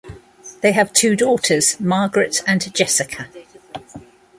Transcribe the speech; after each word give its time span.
They 0.61 0.71
have 0.71 0.93
two 0.93 1.15
daughters, 1.15 1.79
Margaret 1.79 2.41
and 2.47 2.73
Jessica. 2.73 3.27